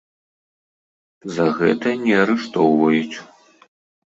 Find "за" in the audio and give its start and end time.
1.35-1.45